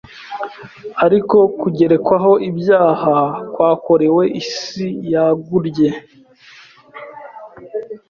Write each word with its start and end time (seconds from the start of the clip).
Ariko 1.05 1.37
kugerekwaho 1.59 2.31
ibyaha 2.49 3.15
kwakorewe 3.53 4.23
isi 4.41 4.87
yagurye 5.11 5.89